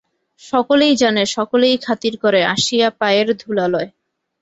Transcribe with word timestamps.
সকলেই 0.41 0.93
জানে, 0.95 1.23
সকলেই 1.27 1.75
খাতির 1.77 2.15
করে, 2.17 2.39
আসিয়া 2.45 2.87
পায়ের 2.99 3.27
ধূলা 3.37 3.65
লয়। 3.67 3.89